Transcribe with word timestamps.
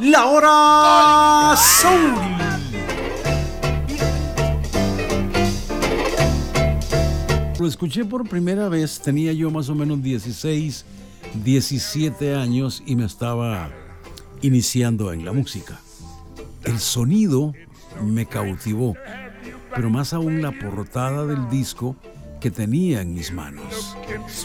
La 0.00 0.26
hora 0.26 1.56
Soul. 1.56 2.14
Lo 7.58 7.66
escuché 7.66 8.04
por 8.04 8.28
primera 8.28 8.68
vez, 8.68 9.00
tenía 9.00 9.32
yo 9.32 9.50
más 9.50 9.70
o 9.70 9.74
menos 9.74 10.02
16, 10.02 10.84
17 11.42 12.34
años 12.34 12.82
y 12.84 12.96
me 12.96 13.06
estaba 13.06 13.70
iniciando 14.42 15.10
en 15.14 15.24
la 15.24 15.32
música. 15.32 15.80
El 16.64 16.78
sonido 16.78 17.54
me 18.04 18.26
cautivó, 18.26 18.94
pero 19.74 19.88
más 19.88 20.12
aún 20.12 20.42
la 20.42 20.52
portada 20.52 21.24
del 21.24 21.48
disco 21.48 21.96
que 22.42 22.50
tenía 22.50 23.02
en 23.02 23.14
mis 23.14 23.32
manos. 23.32 23.96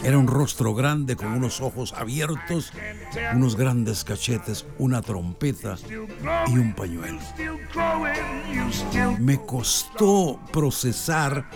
Era 0.04 0.16
un 0.18 0.28
rostro 0.28 0.72
grande 0.72 1.16
con 1.16 1.32
unos 1.32 1.60
ojos 1.60 1.92
abiertos, 1.94 2.72
unos 3.34 3.56
grandes 3.56 4.04
cachetes, 4.04 4.64
una 4.78 5.02
trompeta 5.02 5.74
y 6.46 6.58
un 6.58 6.74
pañuelo. 6.74 7.18
Me 9.18 9.44
costó 9.44 10.38
procesar 10.52 11.50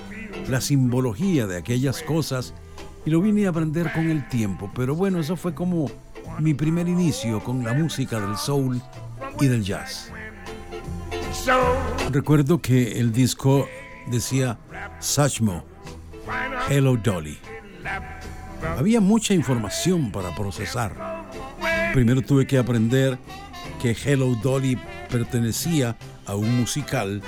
la 0.48 0.60
simbología 0.60 1.46
de 1.46 1.58
aquellas 1.58 2.02
cosas 2.02 2.54
y 3.06 3.10
lo 3.10 3.20
vine 3.20 3.46
a 3.46 3.50
aprender 3.50 3.92
con 3.92 4.10
el 4.10 4.28
tiempo, 4.28 4.68
pero 4.74 4.96
bueno, 4.96 5.20
eso 5.20 5.36
fue 5.36 5.54
como 5.54 5.88
mi 6.40 6.54
primer 6.54 6.88
inicio 6.88 7.42
con 7.44 7.62
la 7.62 7.72
música 7.72 8.18
del 8.18 8.36
soul 8.36 8.82
y 9.40 9.46
del 9.46 9.62
jazz. 9.62 10.10
Recuerdo 12.10 12.60
que 12.60 12.98
el 12.98 13.12
disco 13.12 13.68
decía 14.08 14.58
Sachmo, 14.98 15.71
Hello 16.68 16.96
Dolly. 16.96 17.38
Había 18.78 19.00
mucha 19.00 19.34
información 19.34 20.10
para 20.10 20.34
procesar. 20.34 20.94
Primero 21.92 22.22
tuve 22.22 22.46
que 22.46 22.58
aprender 22.58 23.18
que 23.80 23.92
Hello 23.92 24.34
Dolly 24.42 24.78
pertenecía 25.10 25.96
a 26.26 26.36
un 26.36 26.56
musical 26.58 27.20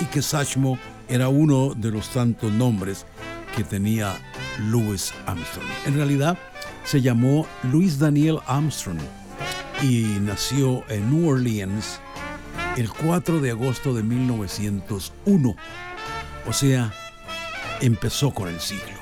y 0.00 0.04
que 0.06 0.20
Sachmo 0.20 0.78
era 1.08 1.28
uno 1.28 1.74
de 1.74 1.90
los 1.90 2.10
tantos 2.10 2.52
nombres 2.52 3.06
que 3.54 3.64
tenía 3.64 4.18
Louis 4.58 5.14
Armstrong. 5.26 5.66
En 5.86 5.94
realidad 5.94 6.36
se 6.84 7.00
llamó 7.00 7.46
Louis 7.62 7.98
Daniel 7.98 8.40
Armstrong 8.46 8.98
y 9.82 10.18
nació 10.20 10.84
en 10.88 11.10
New 11.10 11.30
Orleans 11.30 12.00
el 12.76 12.90
4 12.90 13.40
de 13.40 13.52
agosto 13.52 13.94
de 13.94 14.02
1901. 14.02 15.56
O 16.46 16.52
sea, 16.52 16.92
empezó 17.80 18.30
con 18.32 18.48
el 18.48 18.60
siglo. 18.60 18.96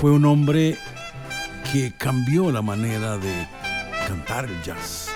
Fue 0.00 0.10
un 0.10 0.24
hombre 0.24 0.76
que 1.72 1.92
cambió 1.96 2.52
la 2.52 2.62
manera 2.62 3.18
de 3.18 3.48
cantar 4.06 4.44
el 4.44 4.62
jazz. 4.62 5.08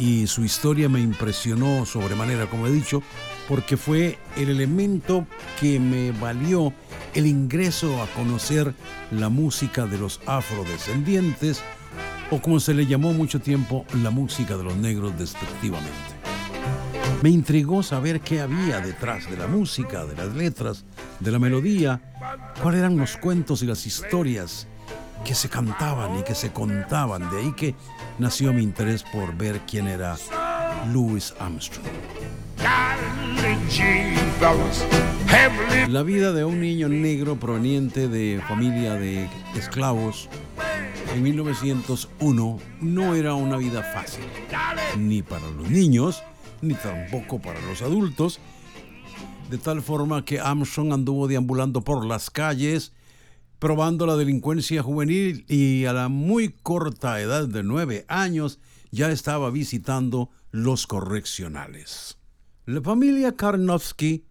Y 0.00 0.26
su 0.26 0.44
historia 0.44 0.88
me 0.88 1.00
impresionó 1.00 1.86
sobremanera, 1.86 2.46
como 2.46 2.66
he 2.66 2.70
dicho, 2.70 3.02
porque 3.48 3.76
fue 3.76 4.18
el 4.36 4.48
elemento 4.48 5.26
que 5.60 5.78
me 5.78 6.12
valió 6.12 6.72
el 7.14 7.26
ingreso 7.26 8.02
a 8.02 8.06
conocer 8.08 8.74
la 9.10 9.28
música 9.28 9.86
de 9.86 9.98
los 9.98 10.20
afrodescendientes, 10.26 11.62
o 12.30 12.40
como 12.42 12.60
se 12.60 12.74
le 12.74 12.86
llamó 12.86 13.12
mucho 13.12 13.40
tiempo, 13.40 13.86
la 14.02 14.10
música 14.10 14.56
de 14.56 14.64
los 14.64 14.76
negros 14.76 15.18
despectivamente. 15.18 16.15
Me 17.22 17.30
intrigó 17.30 17.82
saber 17.82 18.20
qué 18.20 18.40
había 18.40 18.80
detrás 18.80 19.28
de 19.30 19.36
la 19.36 19.46
música, 19.46 20.04
de 20.04 20.14
las 20.14 20.34
letras, 20.34 20.84
de 21.20 21.30
la 21.30 21.38
melodía, 21.38 22.00
cuáles 22.62 22.80
eran 22.80 22.96
los 22.96 23.16
cuentos 23.16 23.62
y 23.62 23.66
las 23.66 23.86
historias 23.86 24.66
que 25.24 25.34
se 25.34 25.48
cantaban 25.48 26.18
y 26.18 26.22
que 26.22 26.34
se 26.34 26.52
contaban. 26.52 27.30
De 27.30 27.38
ahí 27.38 27.52
que 27.52 27.74
nació 28.18 28.52
mi 28.52 28.62
interés 28.62 29.02
por 29.02 29.34
ver 29.36 29.60
quién 29.66 29.88
era 29.88 30.16
Louis 30.92 31.34
Armstrong. 31.38 31.86
La 35.88 36.02
vida 36.02 36.32
de 36.32 36.44
un 36.44 36.60
niño 36.60 36.88
negro 36.88 37.36
proveniente 37.36 38.08
de 38.08 38.42
familia 38.46 38.94
de 38.94 39.28
esclavos 39.56 40.28
en 41.14 41.22
1901 41.22 42.58
no 42.80 43.14
era 43.14 43.34
una 43.34 43.56
vida 43.56 43.82
fácil, 43.82 44.24
ni 44.98 45.22
para 45.22 45.48
los 45.50 45.70
niños, 45.70 46.22
ni 46.66 46.74
tampoco 46.74 47.40
para 47.40 47.60
los 47.62 47.82
adultos, 47.82 48.40
de 49.50 49.58
tal 49.58 49.82
forma 49.82 50.24
que 50.24 50.40
Armstrong 50.40 50.92
anduvo 50.92 51.28
deambulando 51.28 51.82
por 51.82 52.04
las 52.04 52.30
calles, 52.30 52.92
probando 53.58 54.06
la 54.06 54.16
delincuencia 54.16 54.82
juvenil 54.82 55.44
y 55.48 55.84
a 55.86 55.92
la 55.92 56.08
muy 56.08 56.50
corta 56.50 57.20
edad 57.20 57.48
de 57.48 57.62
nueve 57.62 58.04
años 58.08 58.58
ya 58.90 59.10
estaba 59.10 59.50
visitando 59.50 60.30
los 60.50 60.86
correccionales. 60.86 62.18
La 62.66 62.80
familia 62.80 63.36
Karnowski 63.36 64.24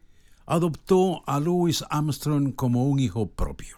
adoptó 0.45 1.23
a 1.27 1.39
Louis 1.39 1.83
Armstrong 1.89 2.53
como 2.53 2.85
un 2.85 2.99
hijo 2.99 3.29
propio. 3.31 3.77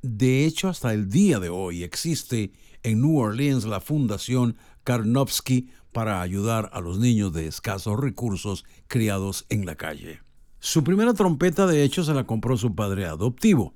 De 0.00 0.44
hecho, 0.46 0.68
hasta 0.68 0.92
el 0.92 1.08
día 1.08 1.38
de 1.38 1.48
hoy 1.48 1.84
existe 1.84 2.52
en 2.82 3.02
New 3.02 3.18
Orleans 3.18 3.64
la 3.64 3.80
Fundación 3.80 4.56
Karnowski 4.82 5.70
para 5.92 6.22
ayudar 6.22 6.70
a 6.72 6.80
los 6.80 6.98
niños 6.98 7.32
de 7.32 7.46
escasos 7.46 8.00
recursos 8.00 8.64
criados 8.88 9.46
en 9.48 9.66
la 9.66 9.76
calle. 9.76 10.20
Su 10.58 10.82
primera 10.84 11.12
trompeta, 11.14 11.66
de 11.66 11.82
hecho, 11.82 12.04
se 12.04 12.14
la 12.14 12.24
compró 12.24 12.56
su 12.56 12.74
padre 12.74 13.06
adoptivo, 13.06 13.74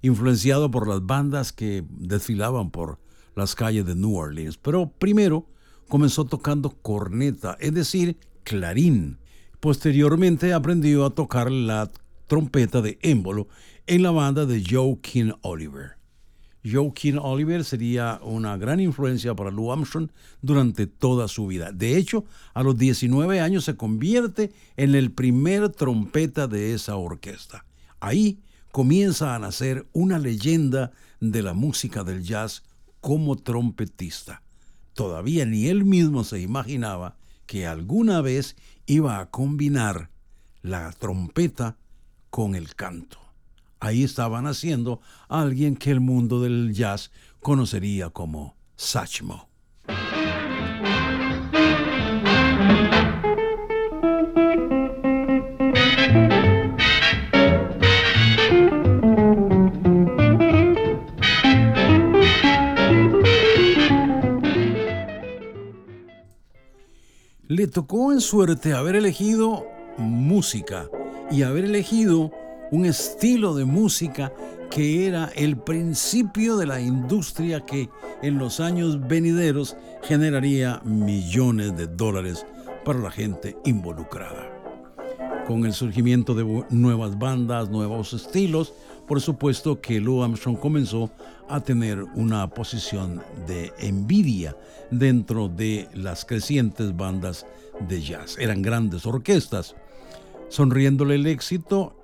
influenciado 0.00 0.70
por 0.70 0.88
las 0.88 1.04
bandas 1.04 1.52
que 1.52 1.84
desfilaban 1.88 2.70
por 2.70 2.98
las 3.34 3.54
calles 3.54 3.86
de 3.86 3.94
New 3.94 4.16
Orleans. 4.16 4.58
Pero 4.58 4.90
primero 4.90 5.46
comenzó 5.88 6.24
tocando 6.24 6.70
corneta, 6.70 7.56
es 7.60 7.74
decir, 7.74 8.16
clarín. 8.44 9.18
Posteriormente 9.60 10.52
aprendió 10.52 11.04
a 11.04 11.14
tocar 11.14 11.50
la 11.50 11.90
trompeta 12.26 12.80
de 12.80 12.98
émbolo 13.02 13.48
en 13.86 14.02
la 14.02 14.10
banda 14.10 14.46
de 14.46 14.64
Joe 14.68 14.98
King 15.00 15.32
Oliver. 15.42 16.01
King 16.94 17.18
Oliver 17.20 17.64
sería 17.64 18.20
una 18.22 18.56
gran 18.56 18.80
influencia 18.80 19.34
para 19.34 19.50
Lou 19.50 19.72
Armstrong 19.72 20.10
durante 20.42 20.86
toda 20.86 21.26
su 21.28 21.46
vida. 21.48 21.72
De 21.72 21.96
hecho, 21.96 22.24
a 22.54 22.62
los 22.62 22.78
19 22.78 23.40
años 23.40 23.64
se 23.64 23.76
convierte 23.76 24.52
en 24.76 24.94
el 24.94 25.10
primer 25.10 25.70
trompeta 25.70 26.46
de 26.46 26.72
esa 26.74 26.96
orquesta. 26.96 27.64
Ahí 28.00 28.38
comienza 28.70 29.34
a 29.34 29.38
nacer 29.38 29.86
una 29.92 30.18
leyenda 30.18 30.92
de 31.20 31.42
la 31.42 31.52
música 31.52 32.04
del 32.04 32.22
jazz 32.22 32.62
como 33.00 33.36
trompetista. 33.36 34.42
Todavía 34.94 35.44
ni 35.46 35.66
él 35.68 35.84
mismo 35.84 36.22
se 36.24 36.40
imaginaba 36.40 37.16
que 37.46 37.66
alguna 37.66 38.20
vez 38.20 38.56
iba 38.86 39.18
a 39.18 39.30
combinar 39.30 40.10
la 40.62 40.92
trompeta 40.92 41.76
con 42.30 42.54
el 42.54 42.74
canto. 42.74 43.21
Ahí 43.82 44.04
estaba 44.04 44.40
naciendo 44.40 45.00
alguien 45.28 45.74
que 45.74 45.90
el 45.90 45.98
mundo 45.98 46.40
del 46.40 46.72
jazz 46.72 47.10
conocería 47.40 48.10
como 48.10 48.54
Satchmo. 48.76 49.48
Le 67.48 67.66
tocó 67.66 68.12
en 68.12 68.20
suerte 68.20 68.74
haber 68.74 68.94
elegido 68.94 69.66
música 69.98 70.88
y 71.32 71.42
haber 71.42 71.64
elegido 71.64 72.30
un 72.72 72.86
estilo 72.86 73.54
de 73.54 73.66
música 73.66 74.32
que 74.70 75.06
era 75.06 75.30
el 75.36 75.58
principio 75.58 76.56
de 76.56 76.64
la 76.64 76.80
industria 76.80 77.66
que 77.66 77.90
en 78.22 78.38
los 78.38 78.60
años 78.60 79.06
venideros 79.06 79.76
generaría 80.02 80.80
millones 80.82 81.76
de 81.76 81.86
dólares 81.86 82.46
para 82.82 82.98
la 82.98 83.10
gente 83.10 83.58
involucrada. 83.66 84.50
Con 85.46 85.66
el 85.66 85.74
surgimiento 85.74 86.34
de 86.34 86.64
nuevas 86.70 87.18
bandas, 87.18 87.68
nuevos 87.68 88.14
estilos, 88.14 88.72
por 89.06 89.20
supuesto 89.20 89.82
que 89.82 90.00
Lou 90.00 90.22
Armstrong 90.22 90.58
comenzó 90.58 91.10
a 91.50 91.60
tener 91.60 92.02
una 92.14 92.48
posición 92.48 93.22
de 93.46 93.70
envidia 93.80 94.56
dentro 94.90 95.48
de 95.48 95.90
las 95.92 96.24
crecientes 96.24 96.96
bandas 96.96 97.44
de 97.86 98.00
jazz. 98.00 98.38
Eran 98.38 98.62
grandes 98.62 99.04
orquestas. 99.04 99.74
Sonriéndole 100.48 101.16
el 101.16 101.26
éxito, 101.26 102.01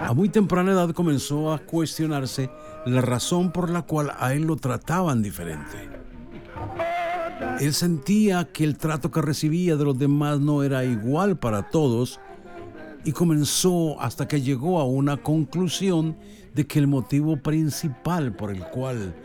A 0.03 0.13
muy 0.13 0.29
temprana 0.29 0.71
edad 0.71 0.89
comenzó 0.91 1.53
a 1.53 1.59
cuestionarse 1.59 2.49
la 2.85 3.01
razón 3.01 3.51
por 3.51 3.69
la 3.69 3.83
cual 3.83 4.11
a 4.17 4.33
él 4.33 4.43
lo 4.43 4.55
trataban 4.55 5.21
diferente. 5.21 5.89
Él 7.59 7.73
sentía 7.73 8.45
que 8.51 8.63
el 8.63 8.77
trato 8.77 9.11
que 9.11 9.21
recibía 9.21 9.75
de 9.75 9.83
los 9.83 9.99
demás 9.99 10.39
no 10.39 10.63
era 10.63 10.83
igual 10.83 11.37
para 11.37 11.69
todos 11.69 12.19
y 13.07 13.13
comenzó 13.13 13.99
hasta 14.01 14.27
que 14.27 14.41
llegó 14.41 14.81
a 14.81 14.83
una 14.83 15.15
conclusión 15.15 16.17
de 16.53 16.67
que 16.67 16.77
el 16.77 16.87
motivo 16.87 17.37
principal 17.37 18.35
por 18.35 18.51
el 18.51 18.65
cual 18.65 19.15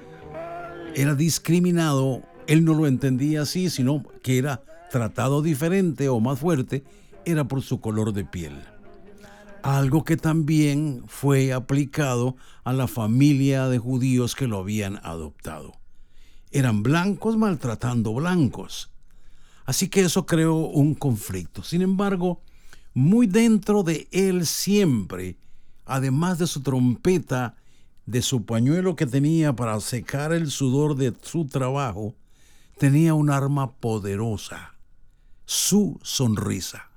era 0.94 1.16
discriminado, 1.16 2.22
él 2.46 2.64
no 2.64 2.74
lo 2.74 2.86
entendía 2.86 3.42
así, 3.42 3.70
sino 3.70 4.04
que 4.22 4.38
era 4.38 4.62
tratado 4.88 5.42
diferente 5.42 6.08
o 6.08 6.20
más 6.20 6.38
fuerte, 6.38 6.84
era 7.24 7.48
por 7.48 7.62
su 7.62 7.80
color 7.80 8.12
de 8.12 8.24
piel. 8.24 8.62
Algo 9.64 10.04
que 10.04 10.16
también 10.16 11.02
fue 11.08 11.52
aplicado 11.52 12.36
a 12.62 12.72
la 12.72 12.86
familia 12.86 13.66
de 13.66 13.78
judíos 13.78 14.36
que 14.36 14.46
lo 14.46 14.58
habían 14.58 15.00
adoptado 15.02 15.72
eran 16.52 16.84
blancos 16.84 17.36
maltratando 17.36 18.14
blancos. 18.14 18.90
Así 19.64 19.88
que 19.88 20.02
eso 20.02 20.26
creó 20.26 20.54
un 20.54 20.94
conflicto. 20.94 21.62
Sin 21.64 21.82
embargo, 21.82 22.42
muy 22.94 23.26
dentro 23.26 23.82
de 23.82 24.08
él 24.12 24.46
siempre, 24.46 25.36
además 25.84 26.38
de 26.38 26.46
su 26.46 26.62
trompeta, 26.62 27.56
de 28.06 28.22
su 28.22 28.44
pañuelo 28.44 28.96
que 28.96 29.06
tenía 29.06 29.54
para 29.54 29.78
secar 29.80 30.32
el 30.32 30.50
sudor 30.50 30.96
de 30.96 31.12
su 31.22 31.46
trabajo, 31.46 32.14
tenía 32.78 33.14
un 33.14 33.30
arma 33.30 33.70
poderosa, 33.72 34.74
su 35.44 35.98
sonrisa. 36.02 36.90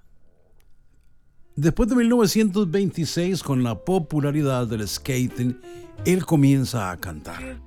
Después 1.55 1.87
de 1.87 1.95
1926, 1.95 3.41
con 3.41 3.63
la 3.63 3.75
popularidad 3.75 4.67
del 4.67 4.85
skating, 4.87 5.57
él 6.03 6.25
comienza 6.25 6.91
a 6.91 6.97
cantar. 6.97 7.61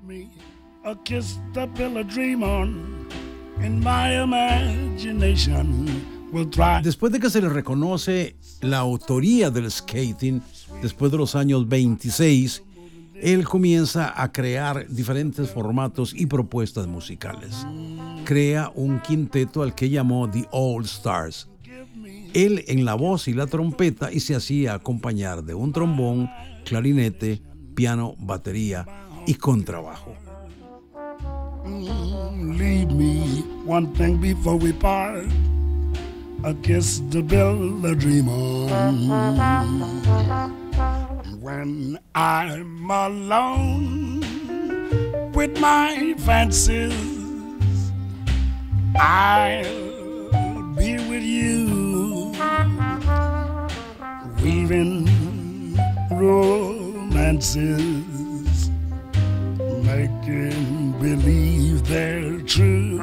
Después 6.82 7.12
de 7.12 7.20
que 7.20 7.30
se 7.30 7.40
le 7.40 7.48
reconoce 7.48 8.36
la 8.60 8.78
autoría 8.78 9.50
del 9.50 9.70
skating, 9.70 10.42
después 10.82 11.10
de 11.10 11.18
los 11.18 11.34
años 11.34 11.68
26, 11.68 12.62
él 13.14 13.48
comienza 13.48 14.20
a 14.20 14.30
crear 14.30 14.86
diferentes 14.88 15.50
formatos 15.50 16.12
y 16.14 16.26
propuestas 16.26 16.86
musicales. 16.86 17.66
Crea 18.24 18.70
un 18.74 19.00
quinteto 19.00 19.62
al 19.62 19.74
que 19.74 19.88
llamó 19.88 20.30
The 20.30 20.46
All 20.52 20.84
Stars. 20.84 21.48
Él 22.34 22.64
en 22.68 22.84
la 22.84 22.94
voz 22.94 23.26
y 23.26 23.32
la 23.32 23.46
trompeta 23.46 24.12
y 24.12 24.20
se 24.20 24.34
hacía 24.34 24.74
acompañar 24.74 25.42
de 25.42 25.54
un 25.54 25.72
trombón, 25.72 26.28
clarinete, 26.64 27.42
piano, 27.74 28.14
batería 28.18 28.86
y 29.26 29.34
contrabajo. 29.34 30.14
leave 32.58 32.90
me 32.90 33.42
one 33.64 33.92
thing 33.94 34.20
before 34.20 34.56
we 34.56 34.72
part 34.72 35.26
a 36.44 36.54
kiss 36.54 37.00
to 37.10 37.22
build 37.22 37.84
a 37.84 37.94
dream 37.94 38.28
on. 38.28 39.08
When 41.40 41.98
I'm 42.14 42.90
alone 42.90 44.20
with 45.32 45.58
my 45.60 46.14
fancies, 46.18 47.92
I'll 48.96 50.72
be 50.74 50.94
with 51.08 51.22
you, 51.22 52.32
weaving 54.42 55.08
romances, 56.10 57.50
making 59.82 60.92
believe 61.00 61.86
they're 61.86 62.40
true. 62.42 62.98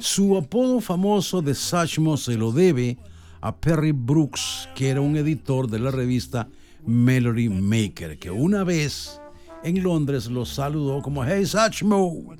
Su 0.00 0.36
apodo 0.38 0.80
famoso 0.80 1.42
de 1.42 1.54
Satchmo 1.54 2.16
se 2.16 2.34
lo 2.36 2.52
debe 2.52 2.96
a 3.42 3.54
Perry 3.54 3.92
Brooks, 3.92 4.68
que 4.74 4.88
era 4.88 5.02
un 5.02 5.14
editor 5.16 5.68
de 5.68 5.78
la 5.78 5.90
revista 5.90 6.48
Melody 6.86 7.50
Maker, 7.50 8.18
que 8.18 8.30
una 8.30 8.64
vez 8.64 9.20
en 9.62 9.82
Londres 9.82 10.26
lo 10.30 10.46
saludó 10.46 11.02
como 11.02 11.22
Hey 11.24 11.44
Satchmo, 11.44 12.34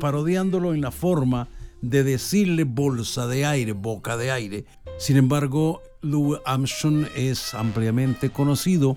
parodiándolo 0.00 0.74
en 0.74 0.80
la 0.80 0.90
forma 0.90 1.48
de 1.82 2.02
decirle 2.02 2.64
bolsa 2.64 3.28
de 3.28 3.46
aire, 3.46 3.72
boca 3.72 4.16
de 4.16 4.32
aire. 4.32 4.64
Sin 4.98 5.16
embargo, 5.16 5.80
Lou 6.02 6.38
Armstrong 6.44 7.06
es 7.14 7.54
ampliamente 7.54 8.30
conocido 8.30 8.96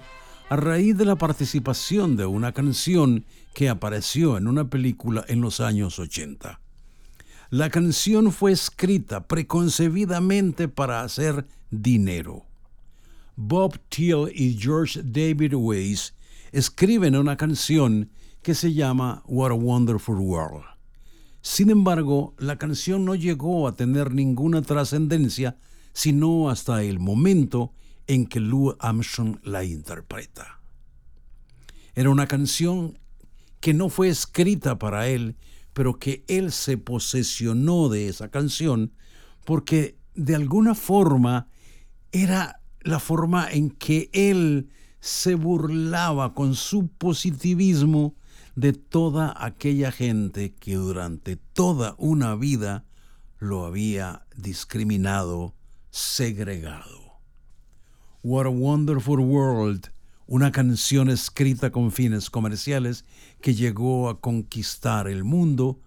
a 0.49 0.55
raíz 0.55 0.97
de 0.97 1.05
la 1.05 1.17
participación 1.17 2.17
de 2.17 2.25
una 2.25 2.51
canción 2.51 3.25
que 3.53 3.69
apareció 3.69 4.37
en 4.37 4.47
una 4.47 4.69
película 4.69 5.23
en 5.27 5.41
los 5.41 5.59
años 5.59 5.99
80. 5.99 6.60
La 7.51 7.69
canción 7.69 8.31
fue 8.31 8.53
escrita 8.53 9.27
preconcebidamente 9.27 10.69
para 10.69 11.01
hacer 11.01 11.45
dinero. 11.69 12.45
Bob 13.35 13.77
Thiel 13.89 14.31
y 14.33 14.57
George 14.57 15.01
David 15.03 15.55
Weiss 15.55 16.15
escriben 16.53 17.13
una 17.13 17.35
canción 17.35 18.09
que 18.41 18.55
se 18.55 18.73
llama 18.73 19.21
What 19.27 19.51
a 19.51 19.55
Wonderful 19.55 20.15
World. 20.15 20.63
Sin 21.41 21.69
embargo, 21.69 22.35
la 22.37 22.57
canción 22.57 23.03
no 23.03 23.15
llegó 23.15 23.67
a 23.67 23.75
tener 23.75 24.13
ninguna 24.13 24.61
trascendencia 24.61 25.57
sino 25.91 26.49
hasta 26.49 26.83
el 26.83 26.99
momento 26.99 27.73
en 28.07 28.27
que 28.27 28.39
Lou 28.39 28.77
Armstrong 28.79 29.39
la 29.43 29.65
interpreta. 29.65 30.61
Era 31.95 32.11
una 32.11 32.27
canción 32.27 32.97
que 33.59 33.73
no 33.73 33.89
fue 33.89 34.07
escrita 34.07 34.79
para 34.79 35.09
él, 35.09 35.35
pero 35.73 35.99
que 35.99 36.23
él 36.27 36.51
se 36.51 36.77
posesionó 36.77 37.89
de 37.89 38.07
esa 38.07 38.29
canción 38.29 38.93
porque 39.45 39.97
de 40.15 40.35
alguna 40.35 40.75
forma 40.75 41.47
era 42.11 42.61
la 42.81 42.99
forma 42.99 43.49
en 43.49 43.69
que 43.69 44.09
él 44.13 44.69
se 44.99 45.35
burlaba 45.35 46.33
con 46.33 46.55
su 46.55 46.87
positivismo 46.87 48.15
de 48.55 48.73
toda 48.73 49.33
aquella 49.37 49.91
gente 49.91 50.53
que 50.53 50.75
durante 50.75 51.37
toda 51.37 51.95
una 51.97 52.35
vida 52.35 52.85
lo 53.39 53.65
había 53.65 54.25
discriminado, 54.35 55.55
segregado. 55.89 57.19
What 58.23 58.45
a 58.45 58.49
Wonderful 58.49 59.19
World, 59.19 59.91
una 60.31 60.53
canción 60.53 61.09
escrita 61.09 61.73
con 61.73 61.91
fines 61.91 62.29
comerciales 62.29 63.03
que 63.41 63.53
llegó 63.53 64.07
a 64.07 64.21
conquistar 64.21 65.09
el 65.09 65.25
mundo 65.25 65.81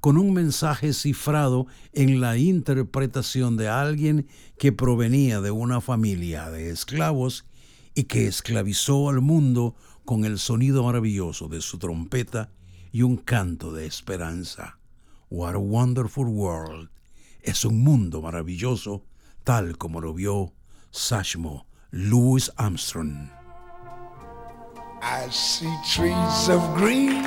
con 0.00 0.16
un 0.16 0.32
mensaje 0.32 0.94
cifrado 0.94 1.66
en 1.92 2.18
la 2.18 2.38
interpretación 2.38 3.58
de 3.58 3.68
alguien 3.68 4.26
que 4.58 4.72
provenía 4.72 5.42
de 5.42 5.50
una 5.50 5.82
familia 5.82 6.48
de 6.48 6.70
esclavos 6.70 7.44
y 7.94 8.04
que 8.04 8.26
esclavizó 8.26 9.10
al 9.10 9.20
mundo 9.20 9.76
con 10.06 10.24
el 10.24 10.38
sonido 10.38 10.82
maravilloso 10.82 11.48
de 11.48 11.60
su 11.60 11.76
trompeta 11.76 12.50
y 12.92 13.02
un 13.02 13.18
canto 13.18 13.70
de 13.70 13.84
esperanza. 13.84 14.78
What 15.28 15.56
a 15.56 15.58
wonderful 15.58 16.26
world. 16.26 16.88
Es 17.42 17.66
un 17.66 17.82
mundo 17.82 18.22
maravilloso, 18.22 19.04
tal 19.44 19.76
como 19.76 20.00
lo 20.00 20.14
vio 20.14 20.54
Sashmo 20.90 21.66
Louis 21.90 22.50
Armstrong. 22.56 23.39
I 25.02 25.28
see 25.30 25.74
trees 25.88 26.48
of 26.48 26.74
green. 26.74 27.24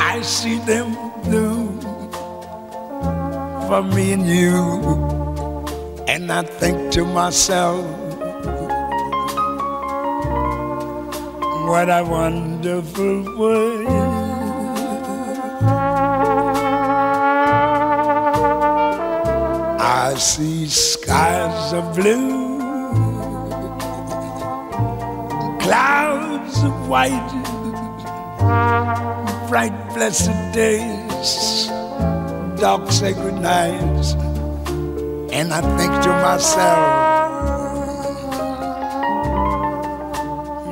I 0.00 0.20
see 0.22 0.58
them 0.58 0.94
blue 1.24 1.80
for 3.66 3.82
me 3.82 4.12
and 4.12 4.26
you. 4.26 4.54
And 6.06 6.30
I 6.30 6.42
think 6.42 6.92
to 6.92 7.04
myself, 7.04 7.84
what 11.66 11.88
a 11.88 12.04
wonderful 12.04 13.36
world. 13.36 14.11
I 20.12 20.16
see 20.16 20.68
skies 20.68 21.72
of 21.72 21.96
blue, 21.96 22.58
clouds 25.58 26.62
of 26.62 26.86
white, 26.86 27.32
bright 29.48 29.72
blessed 29.94 30.52
days, 30.52 31.66
dark 32.60 32.92
sacred 32.92 33.36
nights, 33.40 34.12
and 35.32 35.50
I 35.50 35.62
think 35.78 35.92
to 36.04 36.10
myself, 36.20 36.92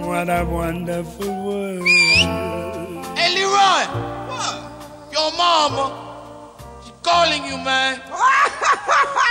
what 0.04 0.28
a 0.28 0.44
wonderful 0.44 1.46
world. 1.46 1.88
Hey, 3.16 3.36
Leroy! 3.36 3.86
What? 4.28 4.56
Your 5.10 5.32
mama, 5.32 5.96
she 6.84 6.92
calling 7.02 7.46
you, 7.46 7.56
man. 7.56 8.09